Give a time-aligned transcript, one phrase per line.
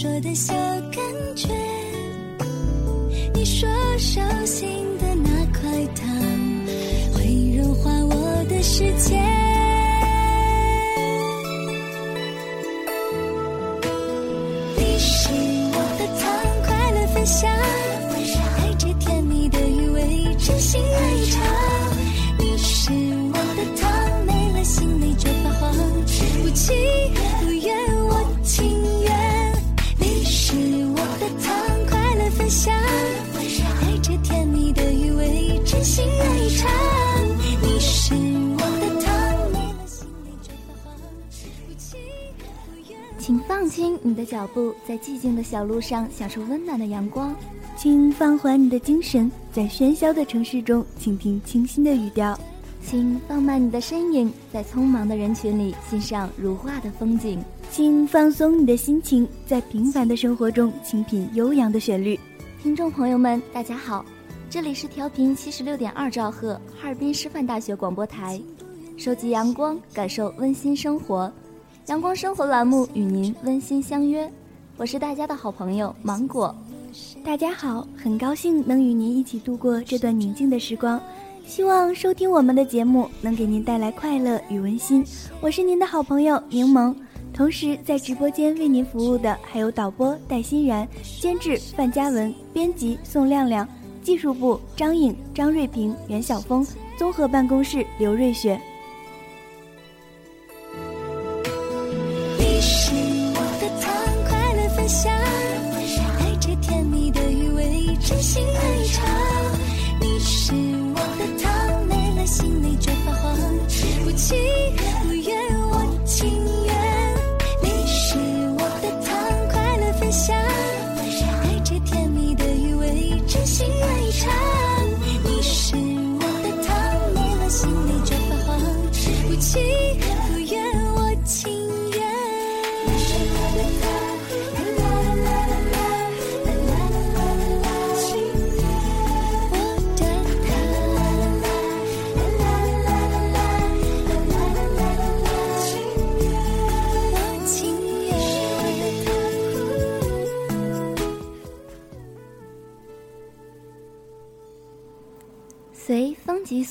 [0.00, 1.02] 说的小感
[1.34, 1.48] 觉，
[3.34, 4.68] 你说手心
[5.00, 6.08] 的那块糖
[7.14, 9.16] 会融化我的世界。
[14.76, 15.30] 你是
[15.72, 16.30] 我的糖，
[16.64, 17.50] 快乐分享，
[18.56, 20.00] 带着甜蜜的余味，
[20.38, 21.42] 真心爱一场。
[22.38, 22.92] 你是
[23.32, 23.90] 我的糖，
[24.24, 25.74] 没了心里就发慌，
[26.44, 26.76] 不情
[43.78, 47.32] 轻你的脚步，在寂静的小路上享受温暖的阳光；
[47.76, 52.36] 请放缓你的精神，在喧嚣的城市中倾听清新的语调；
[52.84, 57.40] 请放慢你的身影，在匆忙的人群里欣赏如画的风景。
[57.70, 62.18] 请放松你的心情，在平凡的生活中倾品悠扬的旋律。
[62.60, 64.04] 听众朋友们，大家好，
[64.50, 68.42] 这里是调频七十六点二兆赫哈尔滨师范大学广播台，
[68.96, 71.32] 收集阳光，感受温馨生活。
[71.88, 74.30] 阳光生活栏目与您温馨相约，
[74.76, 76.54] 我是大家的好朋友芒果。
[77.24, 81.00] 大家好，很高兴能与您一起度过这段宁静的时光，
[81.46, 85.02] 希望收听我们的节目能给您带来快乐与温馨。
[85.40, 86.94] 我是您的好朋友柠檬。
[87.32, 90.86] 同时，在直播间为您服务的还有导播戴欣然、
[91.18, 93.66] 监制范嘉文、编辑宋亮亮、
[94.02, 96.66] 技术部张颖、张瑞平、袁晓峰、
[96.98, 98.60] 综合办公室刘瑞雪。
[108.08, 109.47] 真心的一场。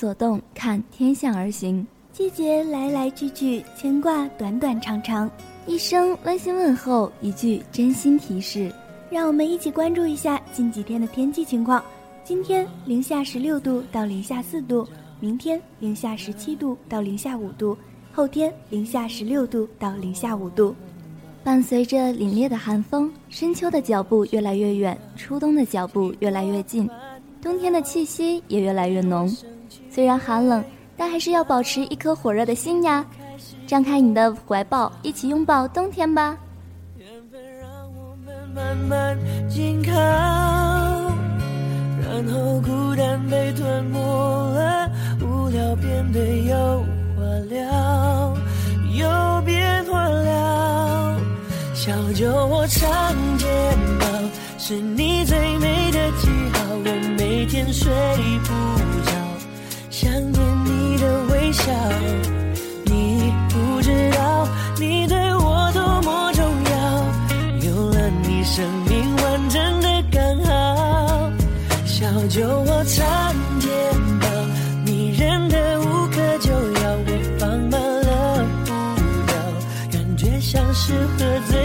[0.07, 1.85] 所动，看天象而行。
[2.13, 5.29] 季节来来去去，牵挂短短长长。
[5.65, 8.71] 一声温馨问候，一句真心提示。
[9.09, 11.83] 让我们一起关注一下近几天的天气情况。
[12.23, 14.87] 今天零下十六度到零下四度，
[15.19, 17.77] 明天零下十七度到零下五度。
[18.13, 20.73] 后天零下十六度到零下五度。
[21.43, 26.89] 伴随着凛冽的寒风，深秋的脚步越来越远，初冬的脚步越来越近，
[27.41, 29.29] 冬天的气息也越来越浓。
[29.89, 30.63] 虽然寒冷，
[30.95, 33.05] 但还是要保持一颗火热的心呀！
[33.67, 36.37] 张开你的怀抱，一起拥抱冬天吧。
[36.95, 39.17] 缘分让我们慢慢
[39.49, 39.91] 紧靠，
[42.01, 44.89] 然后孤单被吞没了，
[45.21, 46.85] 无聊变得有
[47.17, 48.33] 话聊，
[48.93, 51.19] 又变化了。
[51.73, 52.89] 小酒窝长
[53.37, 53.45] 睫
[53.99, 54.05] 毛，
[54.57, 57.91] 是你最美的记号，我每天睡
[58.43, 58.47] 不
[59.05, 59.06] 着，
[60.07, 61.69] 想念你的微笑。
[62.85, 64.47] 你不知道，
[64.79, 71.29] 你对我多么重要，有了你，生命完整的刚好。
[71.85, 73.67] 小酒窝长睫
[74.21, 74.25] 毛，
[74.85, 78.71] 迷人的无可救药，我放慢了步
[79.27, 79.35] 调，
[79.91, 81.56] 感觉像是喝醉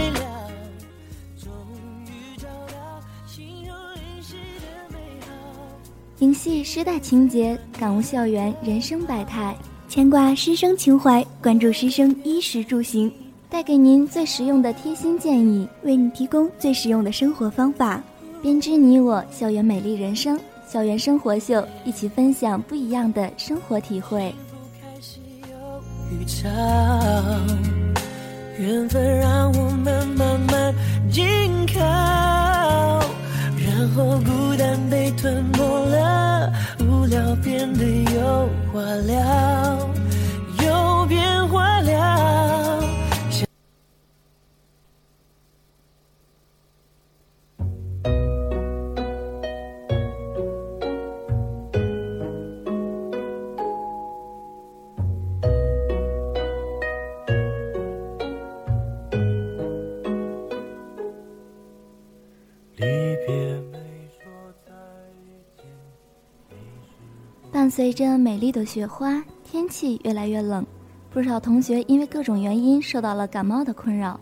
[6.23, 9.57] 灵系师大情节，感悟校园人生百态，
[9.89, 13.13] 牵挂师生情怀，关注师生衣食住行，
[13.51, 18.01] 带给您最实用的贴心建议，为你提供最实用的生活方法。
[18.41, 24.33] 编织你我校园美丽人生，校园生活秀，一起分享不一样的生活体会。
[28.61, 30.73] 缘分让我们慢慢
[31.11, 31.27] 紧
[31.75, 33.01] 靠，
[33.83, 39.91] 然后孤单被吞没了，无聊变得有话聊，
[40.65, 42.82] 有变化了。
[67.75, 70.63] 随着美丽的雪花，天气越来越冷，
[71.09, 74.21] 不少同学因为各种原因受到了感冒的困扰。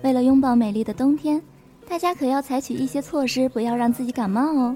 [0.00, 1.38] 为了拥抱美丽的冬天，
[1.86, 4.74] 大家可要采取一些措施，不要让自己感冒哦。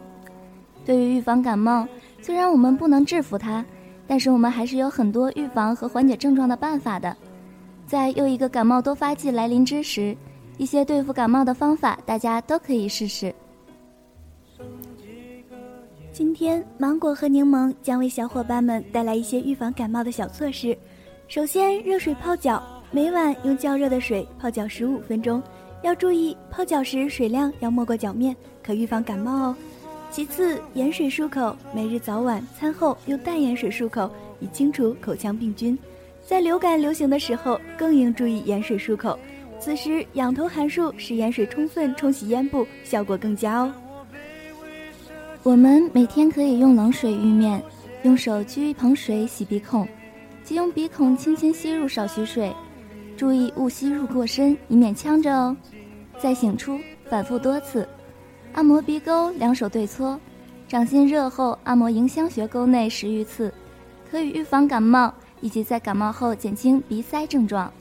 [0.85, 1.89] 对于预防感冒，
[2.21, 3.65] 虽然我们不能制服它，
[4.07, 7.17] 但是我们还是有很多预防和缓解症状的办法的。
[7.87, 10.15] 在又一个感冒多发季来临之时，
[10.59, 13.35] 一些对付感冒的方法，大家都可以试试。
[16.13, 20.77] 今天，芒果和柠檬将为小伙伴们带来一些预防感冒的小措施。
[21.27, 25.43] 首先，热水泡脚，每晚用较热的水泡脚十五分钟，
[25.83, 29.57] 要注意泡脚时水量要没过脚面，可预防感冒哦。
[30.11, 35.79] 其次，盐水漱口，每日早晚餐后用淡盐水漱口，以清除口腔病菌。
[36.27, 39.19] 在流感流行的时候，更应注意盐水漱口。
[39.59, 43.73] 此时，仰头含漱，使盐水充分冲洗咽部，效果更佳哦。
[45.45, 47.61] 我们每天可以用冷水浴面，
[48.05, 49.89] 用手掬一盆水洗鼻孔，
[50.45, 52.55] 即用鼻孔轻轻吸入少许水，
[53.17, 55.57] 注意勿吸入过深，以免呛着哦。
[56.17, 56.79] 再醒出，
[57.11, 57.89] 反复多次，
[58.53, 60.17] 按摩鼻沟，两手对搓，
[60.69, 63.53] 掌心热后按摩迎香穴沟内十余次，
[64.09, 67.73] 可以预防感冒，以及在感冒后减轻鼻塞症状。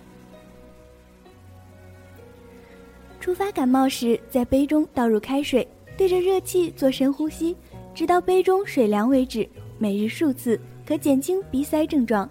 [3.20, 5.68] 触发感冒时，在杯中倒入开水，
[6.02, 7.56] 对着热气做深呼吸，
[7.94, 9.48] 直到杯中水凉为止。
[9.78, 12.28] 每日数次，可减轻鼻塞症状。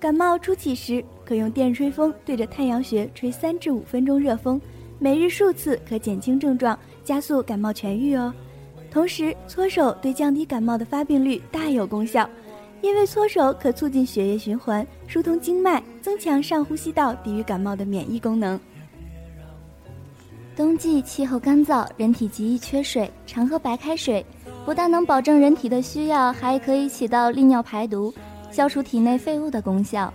[0.00, 4.60] 感冒初起时，可用电吹风对着太阳穴吹三至五分钟热风，
[4.98, 8.34] 每日数次可减轻症状，加速感冒痊愈哦。
[8.90, 12.28] 同时，搓手对降低感冒的发病率大有功效，
[12.80, 18.58] 因为搓手可促进血液循环，疏通经脉，增强上呼吸道抵御感冒的免疫功能。
[20.54, 24.24] 冬季气候干燥，人体极易缺水，常喝白开水，
[24.66, 28.12] 不但能保证人体的需要，还可以起到利尿排毒、
[28.50, 30.12] 消除体内废物的功效。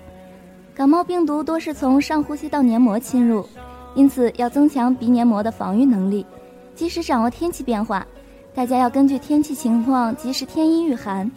[0.75, 3.47] 感冒病毒多是从上呼吸道黏膜侵入，
[3.95, 6.23] 因此要增强鼻黏膜的防御能力，
[6.75, 8.05] 及时掌握天气变化。
[8.53, 11.29] 大家要根据天气情况及时添衣御寒。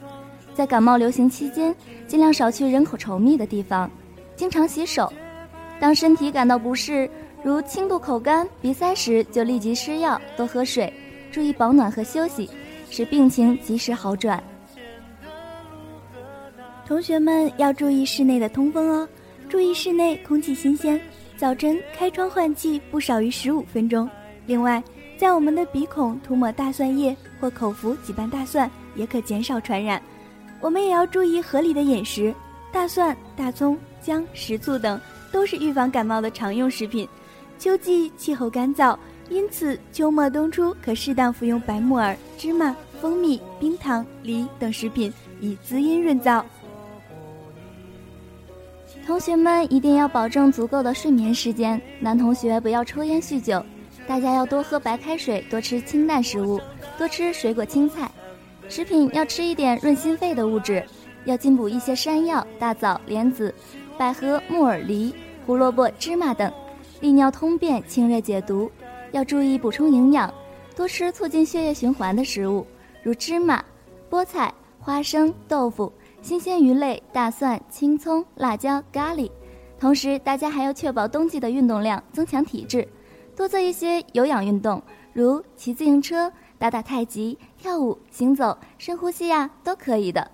[0.52, 1.74] 在感冒流行期间，
[2.06, 3.90] 尽量少去人口稠密的地方，
[4.36, 5.10] 经常洗手。
[5.78, 7.10] 当身体感到不适，
[7.42, 10.92] 如轻度口干、鼻塞时，就立即吃药，多喝水，
[11.32, 12.48] 注意保暖和休息，
[12.90, 14.42] 使病情及时好转。
[16.86, 19.08] 同学们要注意室内的通风哦，
[19.48, 21.00] 注意室内空气新鲜，
[21.38, 24.08] 早晨开窗换气不少于十五分钟。
[24.44, 24.82] 另外，
[25.16, 30.02] 在我们的鼻孔涂抹大蒜叶或口服几瓣大蒜，也可减少传染。
[30.60, 32.34] 我们也要注意合理的饮食，
[32.70, 35.00] 大蒜、大葱、姜、食醋等
[35.32, 37.08] 都是预防感冒的常用食品。
[37.60, 38.96] 秋季气候干燥，
[39.28, 46.42] 因此秋末冬初可适当服用白木耳、芝麻、蜂蜜、冰糖、梨等食品，以滋阴润燥。
[49.06, 53.62] 同学们一定要保证足够的睡眠时间，男同学不要抽烟酗酒，
[54.08, 56.58] 大家要多喝白开水，多吃清淡食物，
[56.96, 58.10] 多吃水果青菜，
[58.70, 60.82] 食品要吃一点润心肺的物质，
[61.26, 63.54] 要进补一些山药、大枣、莲子、
[63.98, 65.14] 百合、木耳、梨、
[65.44, 66.50] 胡萝卜、芝麻等，
[67.00, 68.70] 利尿通便、清热解毒。
[69.12, 70.32] 要注意补充营养，
[70.76, 72.64] 多吃促进血液循环的食物，
[73.02, 73.64] 如芝麻、
[74.08, 75.92] 菠菜、花生、豆腐。
[76.22, 79.30] 新鲜鱼类、大蒜、青葱、辣椒、咖喱，
[79.78, 82.86] 同时大家还要确保冬季的运动量，增强体质，
[83.34, 84.82] 多做一些有氧运动，
[85.14, 90.30] 如骑自行车、打打太极、跳舞、行走、深呼吸呀，都可以的。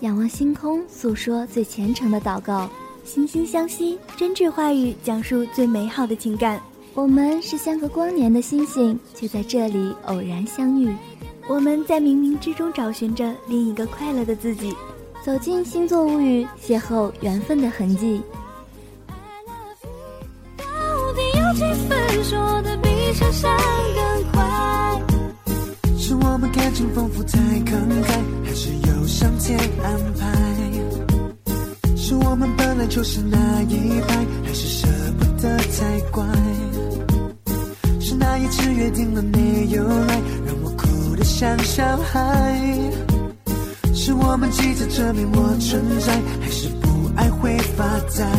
[0.00, 2.68] 仰望星空，诉说最虔诚的祷告；
[3.06, 6.60] 惺惺相惜，真挚话语讲述最美好的情感。
[6.92, 10.94] 我们是相隔光年的星星，却在这里偶然相遇。
[11.48, 14.74] 我们在冥冥之中找寻着另一个快乐的自己，
[15.24, 18.20] 走进星座物语，邂逅缘分的痕迹。
[20.56, 20.64] 到
[21.14, 23.50] 底有几分说的比想象
[23.94, 25.02] 更快？
[25.98, 27.93] 是我们感情丰富太慷
[32.86, 34.14] 就是那一派，
[34.44, 34.86] 还是舍
[35.18, 36.24] 不得才怪？
[37.98, 42.60] 是那一次约定了没有来，让我哭得像小孩？
[43.94, 47.84] 是我们急着证明我存在，还是不爱会发
[48.16, 48.30] 呆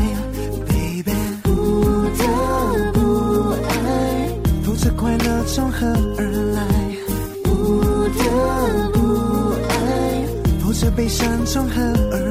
[0.67, 1.11] ？Baby，
[1.41, 1.51] 不
[2.17, 4.29] 得不爱，
[4.63, 5.87] 否则快乐从何
[6.17, 6.23] 而
[6.53, 6.61] 来？
[7.43, 7.49] 不
[8.09, 8.21] 得。
[8.93, 8.99] 不
[9.69, 9.73] 爱，
[10.59, 12.24] 否则悲伤从何而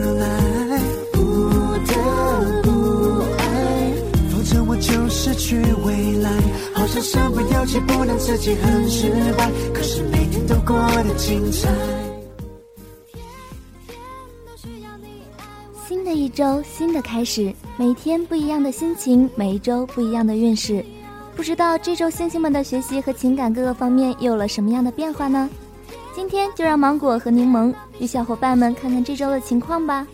[5.34, 6.30] 失去未来。
[6.74, 11.68] 好像身不由己，不能自己很失败，可是每天都过得精彩。
[15.86, 20.84] 新的一周，新的开始，每天不一样的心情，每一周不一样的运势。
[21.34, 25.50] 不知道这周星星们的学习和情感各个方面又有了什么样的变化呢？
[26.14, 30.06] 今天就让芒果和柠檬与小伙伴们看看这周的情况吧。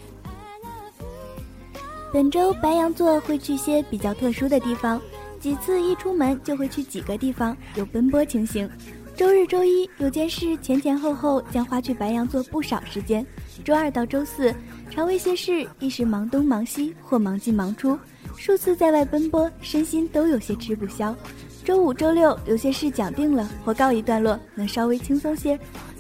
[2.13, 5.01] 本周白羊座会去些比较特殊的地方，
[5.41, 8.69] 几次一出门就会去几个地方，有奔波情形。
[9.17, 13.27] 周日、周一有件事前前后后将花去白羊座不少时间。
[13.65, 14.55] 周二到周四
[14.91, 17.99] 常为些事一时忙东忙西或忙进忙出，
[18.37, 21.15] 数次在外奔波，身心都有些吃不消。
[21.65, 25.59] 周五、周六有些事讲定了或告一段落，能稍微轻松些。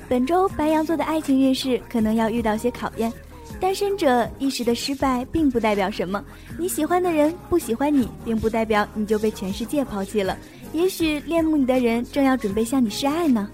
[0.09, 3.13] 本周白羊座的爱情运势可能要遇到些考验，
[3.61, 6.25] 单身者一时的失败并不代表什么，
[6.59, 10.37] 你喜欢的人不喜欢你，并不代表你就被全世界抛弃了，
[10.73, 13.49] 也许恋慕你的人正要准备向你示爱呢。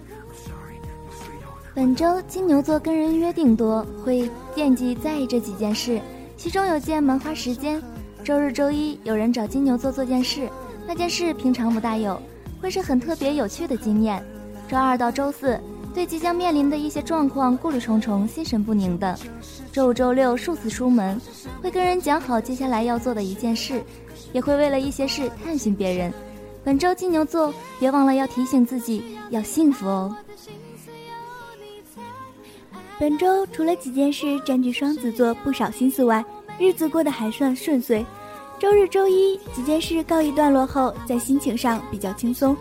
[1.74, 6.00] 本周金牛座跟人约定多，会惦记在意这几件事，
[6.36, 7.82] 其中有件蛮花时间。
[8.24, 10.48] 周日、周一有人找金牛座做件事，
[10.86, 12.20] 那件事平常不大有，
[12.62, 14.24] 会是很特别有趣的经验。
[14.68, 15.60] 周二到周四。
[15.96, 19.18] 对即将面临的一些状况顾虑重重、心神不宁的，
[19.72, 21.18] 周五、周六数次出门，
[21.62, 23.82] 会跟人讲好接下来要做的一件事，
[24.34, 26.12] 也会为了一些事探寻别人。
[26.62, 27.50] 本周金牛座，
[27.80, 30.14] 别忘了要提醒自己要幸福哦。
[32.98, 36.22] 本周除了几件事占据双子座不少心思外，
[36.58, 38.04] 日子过得还算顺遂。
[38.58, 42.54] 周日、周一几件事告一段落后，在心情上比较轻松。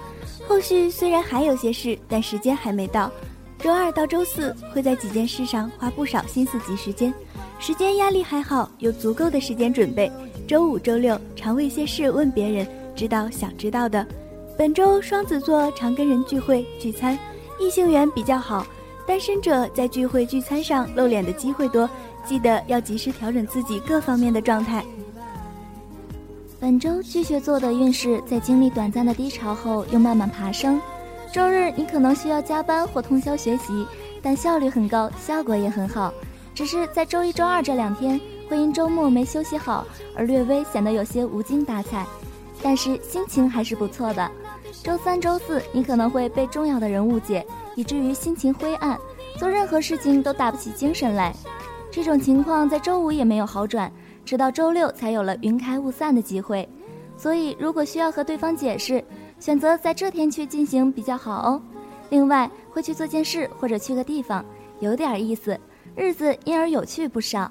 [0.47, 3.11] 后续虽然还有些事，但时间还没到。
[3.59, 7.13] 周二到周四会在几件事上花不少心思及时间，
[7.59, 10.11] 时间压力还好，有足够的时间准备。
[10.47, 14.05] 周五、周六常为些事问别人，知道想知道的。
[14.57, 17.17] 本周双子座常跟人聚会聚餐，
[17.59, 18.65] 异性缘比较好。
[19.07, 21.89] 单身者在聚会聚餐上露脸的机会多，
[22.25, 24.85] 记得要及时调整自己各方面的状态。
[26.65, 30.81] 本周巨蟹座的运势在经历短暂的低潮后又慢慢爬升。
[31.31, 33.85] 周日你可能需要加班或通宵学习，
[34.19, 36.11] 但效率很高，效果也很好。
[36.55, 38.19] 只是在周一、周二这两天
[38.49, 39.85] 会因周末没休息好
[40.17, 42.03] 而略微显得有些无精打采。
[42.63, 44.31] 但是心情还是不错的。
[44.81, 47.45] 周三、周四你可能会被重要的人误解，
[47.75, 48.97] 以至于心情灰暗，
[49.37, 51.31] 做任何事情都打不起精神来。
[51.91, 53.91] 这种情况在周五也没有好转，
[54.25, 56.67] 直到周六才有了云开雾散的机会。
[57.15, 59.01] 所以，如果需要和对方解释，
[59.39, 61.61] 选择在这天去进行比较好哦。
[62.09, 64.43] 另外，会去做件事或者去个地方，
[64.79, 65.57] 有点意思，
[65.95, 67.49] 日子因而有趣不少。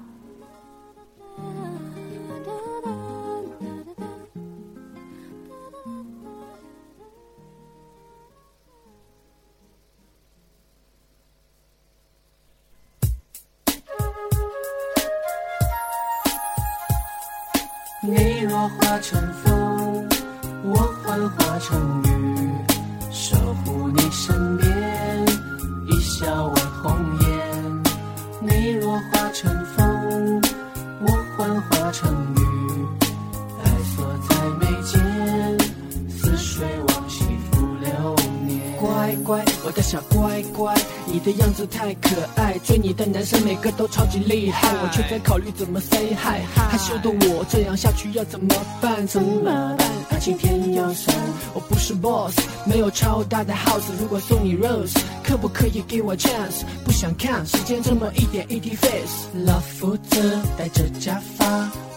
[41.65, 46.41] 太可爱，追你的男生每个都超级厉害，我却在考虑怎么 say hi。
[46.53, 49.05] 害羞的我这样下去要怎么办？
[49.07, 49.77] 怎么办？
[50.09, 51.13] 爱情天要散，
[51.53, 53.83] 我不是 boss，没有超大的 house。
[53.99, 56.63] 如果送你 rose，可不可以给我 chance？
[56.83, 59.27] 不想看时间这么一点一滴 face。
[59.45, 61.45] 老夫子戴着假发，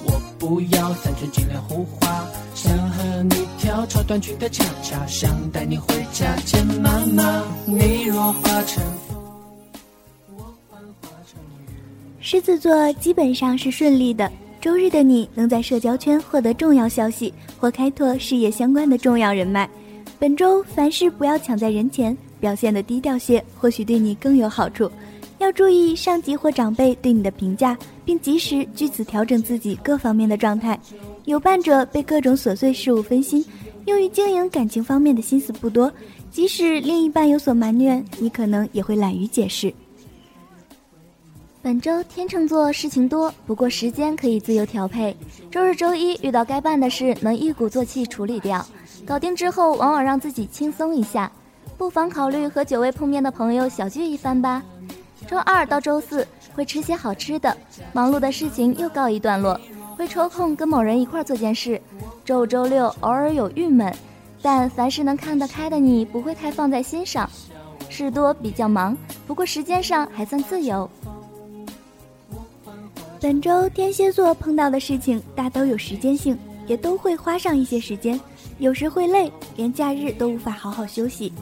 [0.04, 7.42] 我不要三寸金莲胡花，想和你跳超短裙的恰恰，想带你回家见妈妈。
[7.66, 8.82] 你若化成。
[12.30, 14.30] 狮子座基本上是顺利的。
[14.60, 19.66] 周日的你能在社交圈获得重要消息或开拓事业相关的重要人脉。
[20.18, 24.92] 本周凡事不要抢在人前，表现的低调些，或许对你更有好处。
[25.38, 30.78] 要注意上级或长辈对你的评价，并及时据此调整自己各方面的状态。
[31.24, 33.42] 有伴者被各种琐碎事物分心，
[33.86, 35.90] 用于经营感情方面的心思不多。
[36.30, 39.72] 即使另一半有所埋怨，你可能也会懒于解释。
[41.60, 45.16] 本周天秤座事情多，不过时间可以自由调配。
[45.50, 48.64] 周日、周一遇到该办的事，能一鼓作气处理掉，
[49.04, 51.30] 搞定之后，往往让自己轻松一下。
[51.76, 54.62] 不妨考虑和久未碰面的朋友小聚一番吧。
[55.26, 57.54] 周二到周四会吃些好吃的，
[57.92, 59.60] 忙碌的事情又告一段落，
[59.96, 61.80] 会抽空跟某人一块做件事。
[62.24, 63.92] 周五、周六偶尔有郁闷，
[64.40, 67.28] 但凡事能看得开的你，不会太放在心上。
[67.90, 70.88] 事多比较忙，不过时间上还算自由。
[73.20, 78.18] 本周天蝎座碰到的事情大都有时间性，也都会花上一些时间，
[78.58, 81.32] 有时会累，连假日都无法好好休息。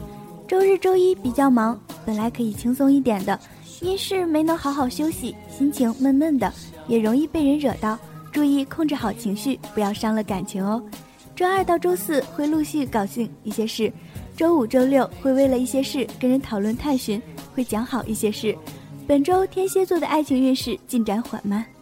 [0.47, 3.39] 周日、周一比较忙，本来可以轻松一点的，
[3.79, 6.51] 因是没能好好休息，心情闷闷的，
[6.87, 7.97] 也容易被人惹到。
[8.31, 10.81] 注意控制好情绪，不要伤了感情哦。
[11.35, 13.93] 周二到周四会陆续搞定一些事，
[14.35, 17.21] 周五、周六会为了一些事跟人讨论探寻，
[17.53, 18.57] 会讲好一些事。
[19.07, 21.76] 本周天蝎座的爱情运势进展缓慢。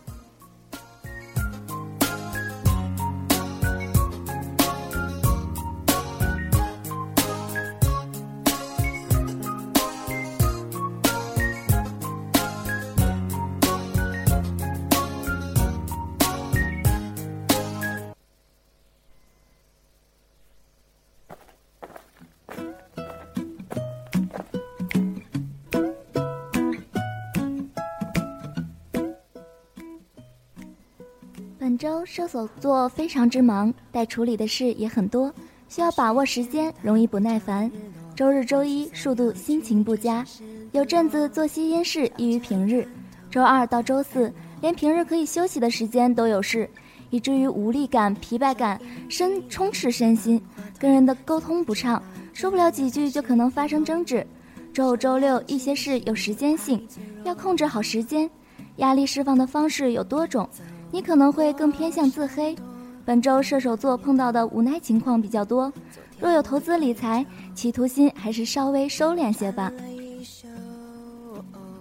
[32.05, 35.33] 射手座非常之忙，待处理的事也很多，
[35.67, 37.69] 需要把握时间，容易不耐烦。
[38.15, 40.23] 周日、周一速度心情不佳，
[40.71, 42.87] 有阵子作息因事异于平日。
[43.29, 46.69] 周二到周四，连平日可以休息的时间都有事，
[47.09, 50.41] 以至于无力感、疲惫感身充斥身心，
[50.77, 54.25] 跟人的沟通不畅，说不了几句就可能发生争执。
[54.71, 56.87] 周五、周六一些事有时间性，
[57.23, 58.29] 要控制好时间。
[58.77, 60.47] 压力释放的方式有多种。
[60.91, 62.55] 你可能会更偏向自黑。
[63.03, 65.71] 本周射手座碰到的无奈情况比较多，
[66.19, 69.71] 若有投资理财企图心，还是稍微收敛些吧。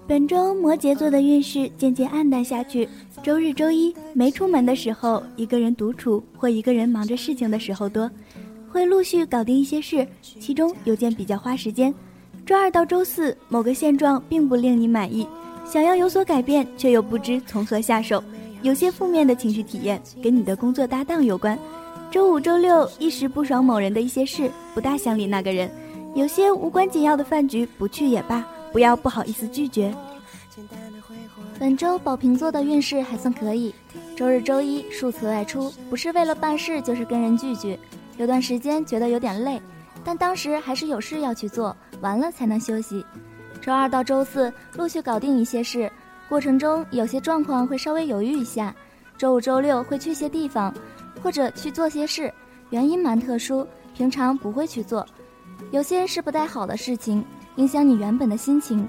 [0.07, 2.87] 本周摩羯座的运势渐渐暗淡下去。
[3.23, 8.11] 周日、周一没出门的时候，一个人独处或一个人忙着事情的时候多，
[8.69, 11.95] 会陆续搞定一些事，其中有件比较花时间。
[12.45, 15.27] 周二到周四，某个现状并不令你满意，
[15.64, 18.23] 想要有所改变，却又不知从何下手。
[18.64, 21.57] 有些负面的情绪体验跟你的工作搭档有关。
[22.11, 25.70] 周五、周六一时不爽某人的一些事，不大想理那个人。
[26.14, 29.94] 有些无关紧要的饭局不去也罢，不要不好意思拒绝。
[31.59, 33.74] 本周宝瓶座的运势还算可以。
[34.16, 37.79] 周日、周一数次外出，不是为了办事，就是跟人聚聚，
[38.16, 39.61] 有段时间觉得有点累，
[40.03, 43.05] 但当时还是有事要去做，完了才能休息。
[43.61, 45.90] 周二到周四陆续搞定一些事，
[46.28, 48.74] 过程中有些状况会稍微犹豫一下。
[49.16, 50.74] 周五、周六会去些地方，
[51.22, 52.32] 或者去做些事，
[52.70, 55.06] 原因蛮特殊，平常不会去做。
[55.70, 57.24] 有些是不太好的事情，
[57.56, 58.87] 影响你原本的心情。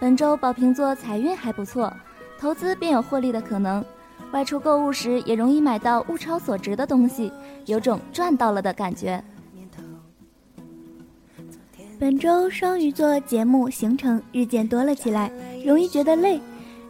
[0.00, 1.92] 本周宝瓶座财运还不错，
[2.38, 3.84] 投资便有获利的可能。
[4.32, 7.30] 外出购物时也容易买到物超所值的东西，
[7.66, 9.22] 有种赚到了的感觉。
[11.98, 15.30] 本周双鱼座节目行程日渐多了起来，
[15.64, 16.40] 容易觉得累。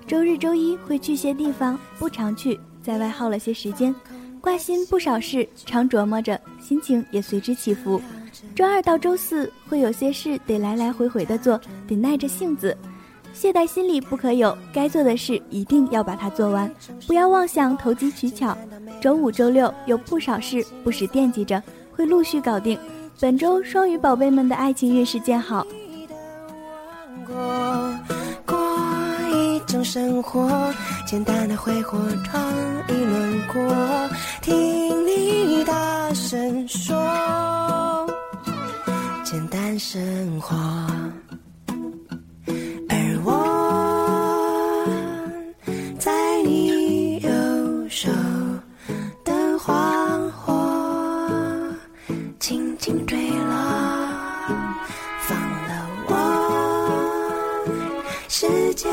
[0.07, 3.95] 周日、周一会去些地方，不常去，在外耗了些时间，
[4.41, 8.01] 挂心不少事，常琢磨着，心情也随之起伏。
[8.55, 12.77] 周二到周四会有些事得来来回回的做，得耐着性子。
[13.35, 16.73] 懈怠心理不可有，该做的事一定要把它做完，
[17.07, 18.57] 不要妄想投机取巧。
[19.01, 21.61] 周五、周六有不少事不时惦记着，
[21.95, 22.79] 会陆续搞定。
[23.21, 25.67] 本周双鱼宝贝们的爱情运势渐好。
[29.85, 30.73] 生活
[31.07, 32.43] 简单的挥霍，闯
[32.89, 34.11] 一轮过。
[34.43, 36.97] 听你大声说，
[39.25, 40.57] 简单生活。
[42.89, 43.31] 而我
[45.99, 46.13] 在
[46.43, 47.31] 你右
[47.89, 48.11] 手
[49.25, 50.53] 的花火，
[52.41, 53.55] 轻轻坠落，
[55.21, 56.13] 放了我。
[58.29, 58.89] 世界。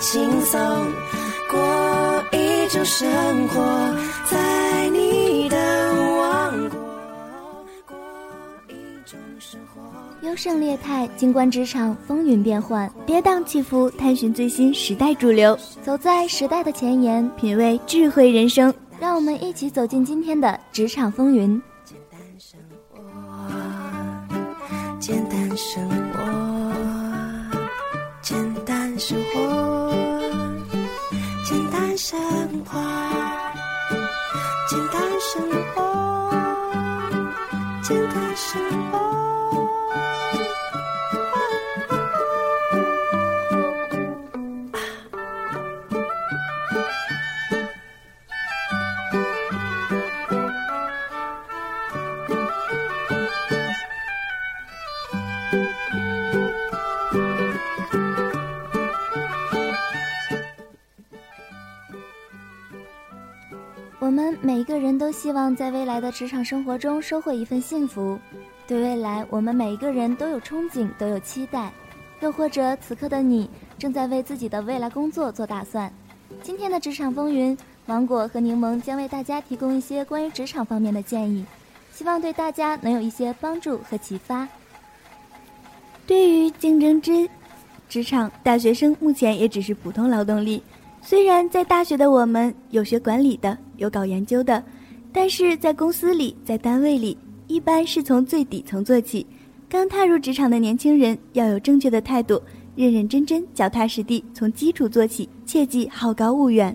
[0.00, 0.58] 轻松
[1.50, 3.08] 过一种生
[3.48, 5.56] 活，在你的
[6.16, 6.78] 王国
[7.86, 7.96] 过
[8.68, 8.72] 一
[9.04, 9.80] 种生活。
[10.26, 18.72] 优胜劣汰，静观职场风云变幻，跌宕起伏，探寻最新时代主流，走在时代的前沿，品味智慧人生。
[18.98, 21.60] 让我们一起走进今天的职场风云。
[21.84, 22.58] 简单生
[22.90, 22.98] 活，
[24.98, 26.09] 简单生活，
[29.00, 29.90] 生活
[31.48, 31.80] 简单。
[31.96, 32.18] 生
[32.64, 32.80] 活，
[34.68, 35.42] 简单生
[35.74, 36.30] 活，
[37.82, 39.09] 简单生活。
[65.00, 68.18] 都希望在未来的职场生活中收获一份幸福，
[68.66, 71.72] 对未来，我们每一个人都有憧憬，都有期待。
[72.20, 75.90] 又或者，此刻的你正在为自己的未来工作做打算。
[76.42, 81.46] 今天的职场风云，芒果和柠檬将为大家提供一些关于职场方面的建议，
[81.94, 84.46] 希望对大家能有一些帮助和启发。
[86.06, 87.26] 对于竞争之
[87.88, 90.62] 职场，大学生目前也只是普通劳动力。
[91.00, 94.62] 虽然在大学的我们有学管理的，有搞研究的，
[95.12, 99.26] 但是在公司里，在单位里，一般是从最底层做起。
[99.68, 102.40] 刚踏入职场的年轻人要有正确的态度，
[102.74, 106.74] 认认真真、脚踏实地，从基础做起，切忌好高骛远，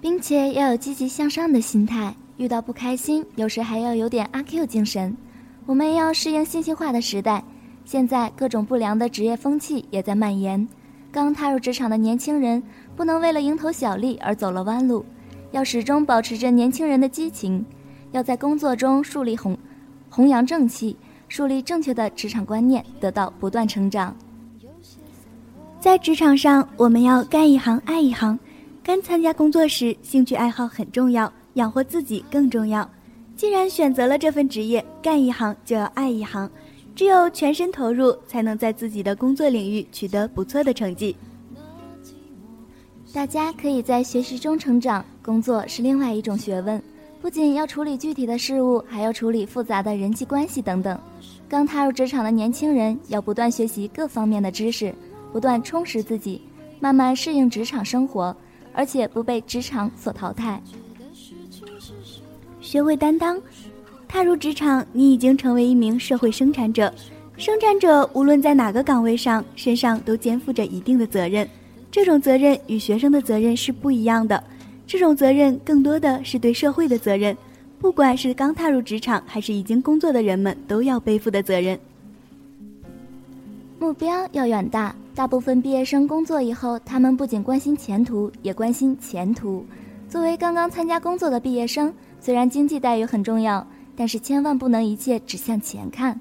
[0.00, 2.14] 并且要有积极向上的心态。
[2.36, 5.16] 遇到不开心，有时还要有点阿 Q 精神。
[5.66, 7.42] 我们要适应信息化的时代，
[7.84, 10.66] 现在各种不良的职业风气也在蔓延。
[11.10, 12.62] 刚踏入职场的年轻人，
[12.94, 15.04] 不能为了蝇头小利而走了弯路，
[15.50, 17.64] 要始终保持着年轻人的激情，
[18.12, 19.56] 要在工作中树立弘
[20.10, 20.96] 弘扬正气，
[21.28, 24.14] 树立正确的职场观念，得到不断成长。
[25.80, 28.38] 在职场上，我们要干一行爱一行。
[28.82, 32.88] 刚参加工作时，兴趣爱好很重要，养活自己更重要。
[33.36, 36.50] 既然选择了这份职业，干一行就要爱一行。
[36.96, 41.16] 只有全身投入，才能在自己的工作领域取得不错的成绩。
[43.12, 46.82] 大家可以在学习中成长，工作是另外一种学问，
[47.20, 50.98] 不仅要处理具体的事物，还要处理复杂的人际关系等等。
[51.46, 54.90] 刚踏入职场的年轻人要不断学习各方面的知识，
[55.30, 56.40] 不断充实自己，
[56.80, 58.34] 慢慢适应职场生活，
[58.72, 60.62] 而且不被职场所淘汰，
[62.62, 63.38] 学会担当。
[64.08, 66.90] 踏入职场，你已经成为一名社会生产者。
[67.36, 71.46] 生产者无论在哪个岗位上，身上都肩负着一定的责任。
[71.90, 74.42] 这种责任与学生的责任是不一样的。
[74.88, 77.36] 这种责任更多的是对社会的责任，
[77.78, 81.78] 不管是刚踏入职场还是已经工作的人们都要背负的责任。
[83.78, 89.62] 目标要远大，大部分毕业生工作以后，他们不仅关心前途，也关心前途。
[90.08, 96.18] 作为刚刚参加工作的毕业生，虽然经济待遇很重要，但是千万不能一切只向前看。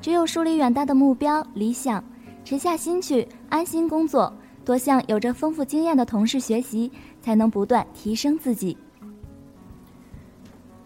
[0.00, 2.02] 只有树立远大的目标、理想，
[2.44, 4.32] 沉下心去安心工作，
[4.64, 6.88] 多向有着丰富经验的同事学习。
[7.26, 8.76] 才能不断提升自己。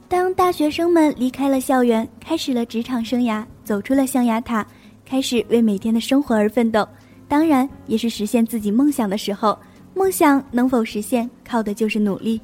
[0.09, 4.67] 当大学生们离开了校园，开始了职场生涯，走出了象牙塔，
[5.05, 6.89] 开始为每天的生活而奋斗，
[7.29, 9.57] 当然也是实现自己梦想的时候。
[9.93, 12.41] 梦想能否实现，靠的就是努力，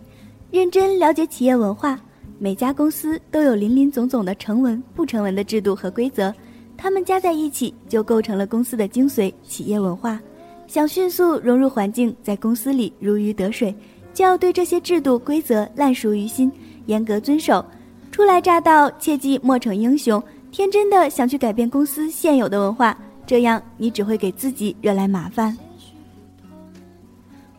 [0.50, 1.98] 认真了解企业文化。
[2.38, 6.30] 每家公司都有林林总总的成文、不成文的制度和规则，
[6.76, 10.20] 它们加在一起，就构成了公司的精髓——企业文化。
[10.66, 13.74] 想迅速融入环境，在公司里如鱼得水，
[14.12, 16.50] 就要对这些制度规则烂熟于心，
[16.86, 17.64] 严格遵守。
[18.10, 25.56] 初来乍到，切记莫逞英雄，天真的想去改变公司现有的文化，这样你只会给自己惹来麻烦。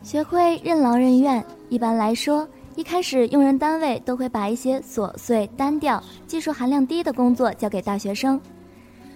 [0.04, 1.44] 学会任劳任怨。
[1.70, 8.40] 一般来说，一开始用人单位都会把一些琐碎、单调、技术含量低的工作交给大学生。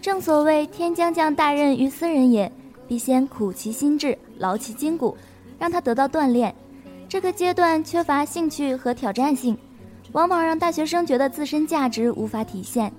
[0.02, 2.52] 正所谓天将降大任于斯人也。
[2.92, 5.16] 必先苦其心志，劳其筋骨，
[5.58, 6.54] 让他得到锻炼。
[7.08, 9.58] 这个阶段缺乏兴趣和挑战性，
[10.12, 12.92] 往往让大学生觉得自身价值无法体现。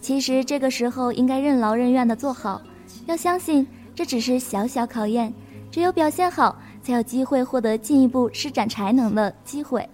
[0.00, 2.62] 其实这个时候应该任劳任怨地做好，
[3.06, 5.34] 要相信这只是小小考验，
[5.68, 9.84] 只有表现好，才有机会获得进一步施展才能的机会。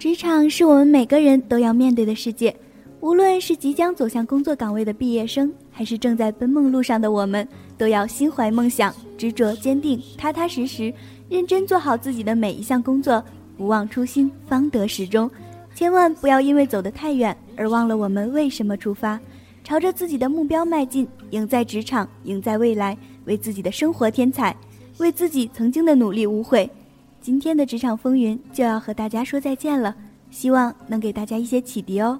[0.00, 2.52] 职场是我们每个人都要面对的世界。
[2.98, 7.46] 无论是即将走向工作岗位的毕业生，还是正在奔梦路上的我们，
[7.78, 10.92] 都要心怀梦想，执着坚定，踏踏实实，
[11.28, 13.24] 认真做好自己的每一项工作，
[13.56, 15.30] 不忘初心，方得始终。
[15.74, 19.18] 千万不要因为走得太远而忘了我们为什么出发，
[19.62, 24.54] 朝着自己的目标迈进，赢在职场，赢在未来，为自己的生活添彩，
[24.98, 26.68] 为自己曾经的努力无悔。
[27.20, 29.94] 今天的职场风云就要和大家说再见了，
[30.30, 32.18] 希望能给大家一些启迪哦。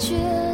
[0.00, 0.49] 绝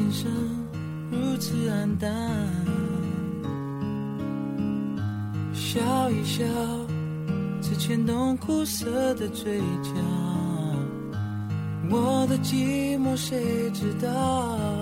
[0.00, 0.30] 天生
[1.10, 2.10] 如此暗淡。
[5.52, 6.42] 笑一笑，
[7.60, 9.90] 只牵动苦涩的嘴角。
[11.90, 14.79] 我的寂寞，谁知道？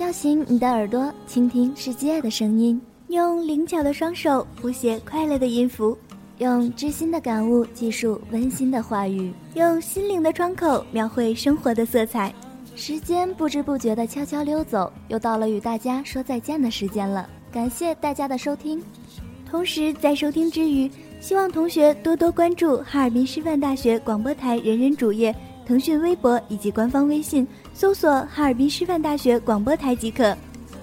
[0.00, 5.94] 叫醒你的耳朵，倾听世界的声音，用灵巧的双手谱写快乐的音符，
[6.38, 12.32] 用知心的感悟记述温馨的话语，用心灵的窗口描绘生活的色彩。
[12.74, 17.28] 时间不知不觉的悄悄溜走，又到了与大家说再见的时间了。
[17.52, 18.82] 感谢大家的收听，
[19.50, 25.36] 同时在收听之余，希望同学多多关注哈尔滨师范大学广播台人人主页、
[25.66, 27.46] 腾讯微博以及官方微信，
[27.80, 30.36] 搜索“哈尔滨师范大学广播台”即可。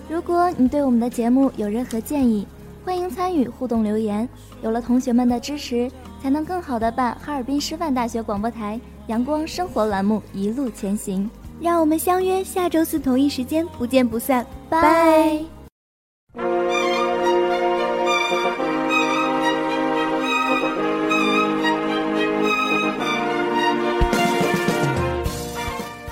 [0.09, 2.43] 如果你对我们的节目有任何建议，
[2.83, 4.27] 欢迎参与互动留言。
[4.63, 5.91] 有了同学们的支持，
[6.23, 11.29] 才能更好的办哈尔滨师范大学广播台阳光生活栏目一路前行。
[11.61, 14.43] 让我们相约下周四同一时间，不见不散。
[14.67, 15.56] 拜。